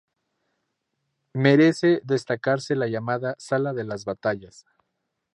[1.33, 4.65] Merece destacarse la llamada Sala de las Batallas.